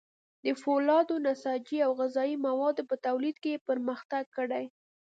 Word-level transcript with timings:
د 0.43 0.45
فولادو، 0.61 1.15
نساجي 1.25 1.79
او 1.85 1.91
غذايي 1.99 2.35
موادو 2.47 2.87
په 2.89 2.95
تولید 3.05 3.35
کې 3.43 3.49
یې 3.53 3.63
پرمختګ 3.69 4.23
کړی. 4.37 4.65